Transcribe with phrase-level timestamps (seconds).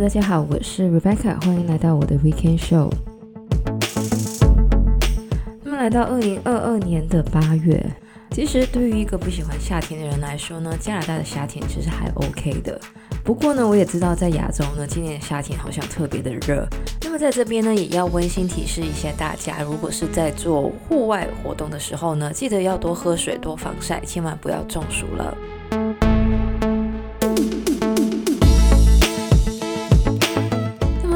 [0.00, 2.90] 大家好，我是 Rebecca，欢迎来到我的 Weekend Show。
[5.62, 7.84] 那么来到二零二二年的八月，
[8.30, 12.80] 其实对于一个不喜欢夏天的人来说呢，加拿大的夏天其实还 OK 的。
[13.22, 16.66] 不过呢，我也知道在亚洲呢，今年的夏天好像特别的热。
[17.02, 25.36] 那么在这边呢，也要温馨提示一下大家，如果是在做户外活动的时候呢，记得要多喝水、多防晒，千万不要中暑了。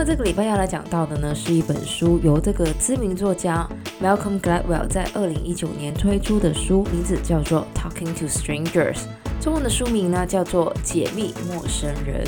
[0.06, 3.66] 这个礼拜要来讲到的呢，是一本书，由这个知名作家
[4.02, 8.96] Malcolm Gladwell 在二零一九年推出的书，名字叫做《Talking to Strangers》，
[9.40, 12.22] 中文的书名呢叫做《解密陌生人》。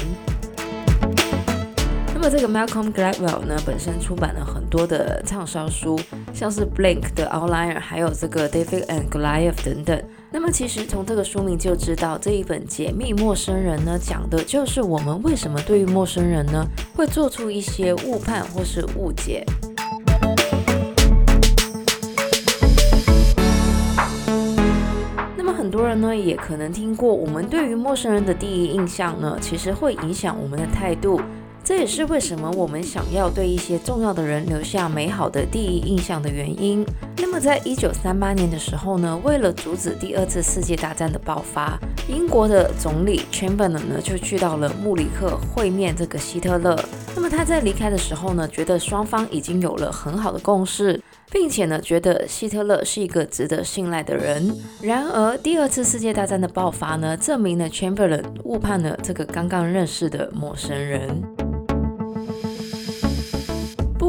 [2.14, 6.00] 那么这个 Malcolm Gladwell 呢，本身出版了很多的畅销书，
[6.32, 10.02] 像是 Blink 的 Outlier，还有这个 David and Goliath 等等。
[10.32, 16.66] 那么其实从这个书名就知道，这一本《解密陌生人》呢，讲的就是我们为什么对于陌生人呢，
[16.96, 19.44] 会做出一些误判或是误解。
[25.36, 31.20] 那么很多人呢，也可能听过，我们对于陌生人的第一印象呢，其实会影响我们的态度。
[31.66, 36.86] 这也是为什么我们想要对一些重要的人留下美好的第一印象的原因。
[37.16, 41.76] 那么，在一九三八年的时候呢，为了阻止第二次世界大战的爆发，
[42.08, 46.78] 英国的总理 Chamberlain 呢就去到了慕尼黑会面这个希特勒。
[47.16, 54.56] 那么他在离开的时候呢，觉得双方已经有了很好的共识，并且呢觉得希特勒是一个值得信赖的人。
[54.80, 61.10] 然而，第二次世界大战的爆发呢，证明了 Chamberlain 误判了这个刚刚认识的陌生人。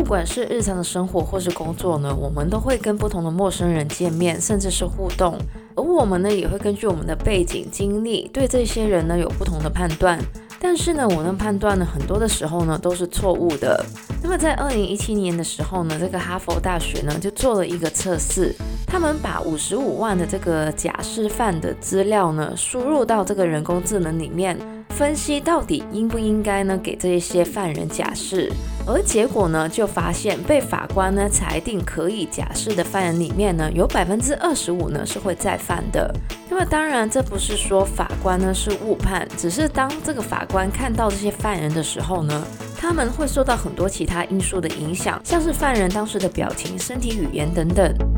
[0.07, 5.37] 不管是日常的生活或是工作呢，我们都会跟不同的陌生人见面，甚至是互动。
[5.75, 10.17] 而我们呢，也会根据我们的背景经历，对这些人呢有不同的判断。
[10.61, 13.85] 但是呢，我们判断呢，很多的时候呢都是错误的。
[14.23, 18.55] 那么在二零一七年的时候呢，这个哈佛大学呢就做了一个测试，
[18.85, 24.57] 他们把五十五万的这个假释犯的资料呢输入到这个人工智能里面，
[24.97, 28.51] 分析到底应不应该呢给这一些犯人假释。
[28.87, 36.11] 而结果呢，就发现被法官呢裁定可以假释的犯人里面呢，有百分之二十五呢是会再犯的。
[36.49, 42.43] 那么当然，这不是说法官呢是误判，只是当这个法官看到这些犯人的时候呢，
[42.75, 48.16] 他们会受到很多其他因素的影响，像是犯人当时的表情、身体语言等等。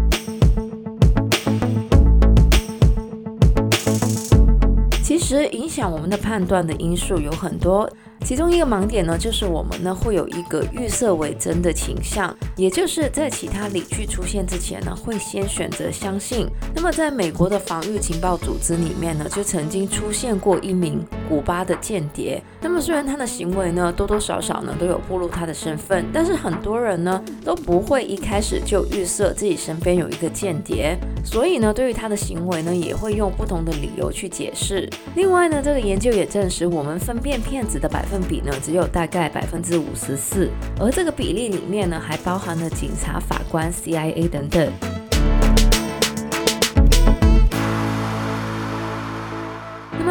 [5.30, 7.88] 其实影响我们的判断的因素有很多。
[8.26, 16.48] 其中一个盲点呢，就是我们呢会有一个预设为真的倾向，也就是在其他理据出现之前呢，会先选择相信。
[16.76, 22.42] 那么在美国的防御情报组织里面呢，就曾经出现过一名古巴的间谍。
[22.62, 34.88] 那么虽然他的行为呢多多少少呢都有暴露他的身份，但是很多人呢都不会一开始就预设自己身边有一个间谍，所以呢对于他的行为呢也会用不同的理由去解释。
[35.16, 40.50] 另外呢，这个研究也证实，我们分辨骗子的百分比呢，只有大概百分之五十四，
[40.80, 44.99] 而这个比例里面呢，还包含了警察、法官、CIA 等等。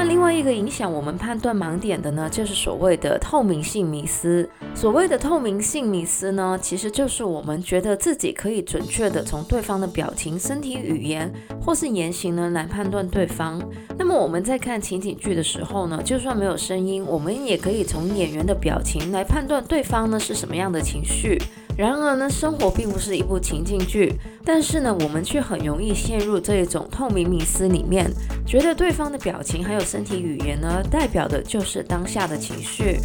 [0.08, 4.48] 另外一个影响我们判断盲点的呢，就是所谓的透明性迷思。
[4.74, 11.30] 所谓的透明性迷思呢，其实就是我们觉得自己可以准确地从对方的表情、身体语言
[11.60, 13.62] 或是言行呢来判断对方。
[13.98, 21.38] 那么我们在看情景剧的时候呢，就算没有声音，我们也可以从演员的表情来判断对方呢是什么样的情绪。
[21.78, 24.12] 然而呢，生活并不是一部情境剧，
[24.44, 28.10] 但是呢，我们却很容易陷入这一种透明迷思里面，
[28.44, 32.98] 觉得对方的表情还有身体语言呢，代表的就是当下的情绪。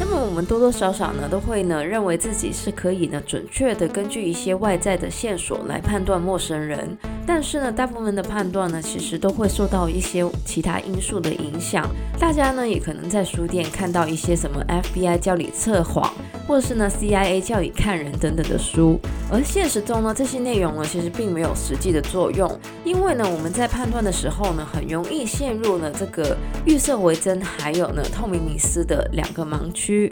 [0.00, 11.88] 那么我们多多少少呢都会呢认为自己是可以呢准确的根据一些外在的线索来判断陌生人，但是呢大部分的判断呢其实都会受到一些其他因素的影响。
[12.18, 16.12] 大家呢也可能在书店看到一些什么 FBI 教你测谎，
[16.46, 18.98] 或者是呢 CIA 教你看人等等的书，
[19.30, 22.50] 而现实中呢这些内容呢其实并没有实际的作用，
[22.84, 26.36] 因为呢我们在判断的时候呢很容易陷入了这个
[26.66, 30.10] 预设为真，还有呢透明迷思的两个盲区。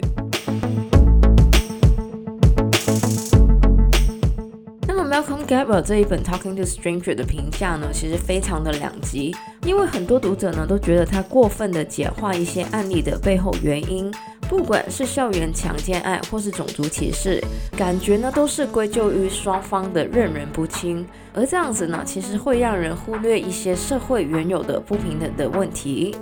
[5.55, 14.11] 么 Malcolm Gladwell 这一本 Talking to Stranger 的评价呢，其实非常的两极，因为很多读者呢都觉得他过分的简化一些案例的背后原因。
[14.49, 17.41] 不管是校园强奸案或是种族歧视，
[17.77, 26.13] 感觉呢都是归咎于双方的认人不清，而这样子呢，其实会让人忽略一些社会原有的不平等的问题。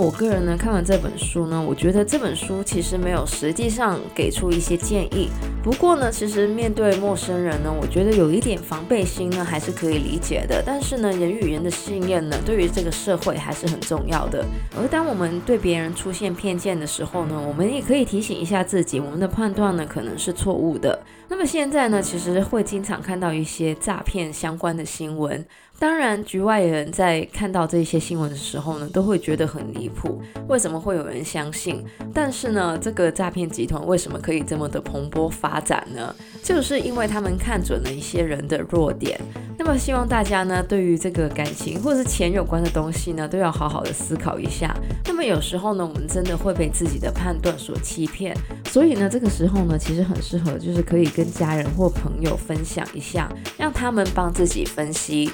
[0.00, 5.28] 我个人呢，看完这本书呢，我觉得这本书其实没有实际上给出一些建议。
[5.62, 10.62] 不过呢，其实面对陌生人呢，我觉得有一点防备心呢，还是可以理解的。
[10.64, 14.42] 但是呢，人与人的信任呢，对于这个社会还是很重要的。
[14.74, 20.98] 而当我们对别人出现偏见的时候呢，我们也可以提醒一下自己，我们的判断呢，可能是错误的。
[21.28, 25.44] 那么现在呢，其实会经常看到一些诈骗相关的新闻。
[25.78, 30.20] 当然，局外人在看到这些新闻的时候呢，都会觉得很离谱。
[30.46, 31.82] 为什么会有人相信？
[32.12, 36.14] 但是呢，这个诈骗集团为什么可以这么的蓬勃发发展呢？
[36.42, 39.20] 就是因为他们看准了一些人的弱点。
[39.58, 44.74] 那么，希望大家呢，对于这个感情或是钱有关的东西呢，都要好好的思考一下。
[45.04, 48.34] 那么，有时候呢，我们真的会被自己的判断所欺骗。
[48.66, 55.30] 所以呢，这个时候呢，其实很适合，就是可以跟家人或朋友分享一下，让他们帮自己分析。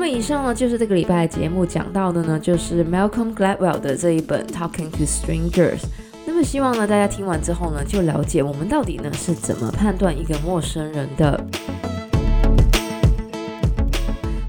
[0.00, 5.80] 那么以上呢，就是这个礼拜节目讲到的呢，就是 Malcolm Gladwell 的这一本 Talking to Strangers。
[6.24, 11.44] 那么希望呢，大家听完之后呢，就了解我们到底呢是怎么判断一个陌生人的。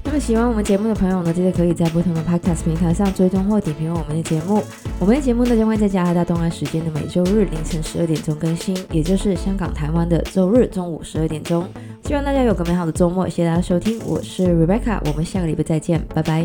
[0.04, 4.62] 那么喜欢我们节目的朋友呢，记得可以在不同的 Podcast 平台上追踪或点评我们的节目。
[5.00, 11.66] 我们的节目呢将会在加拿大东岸时间的每周日凌晨十二点钟更新，也就是香港、台湾的周日中午十二点钟。
[12.10, 16.44] 希望大家有个美好的周末，谢谢大家收听，我是 Rebecca，我们下个礼拜再见，拜拜。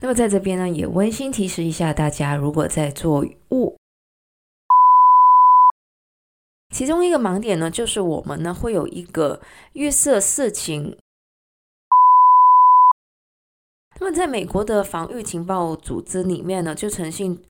[0.00, 3.76] 那么在这边呢，也温馨提示一下大家，如果在做物。
[6.74, 9.40] 其中一个盲点呢，就是我们呢会有一个
[9.74, 10.98] 预设事情。
[14.00, 17.40] 那么在美国的防御情报组织里面呢，就曾经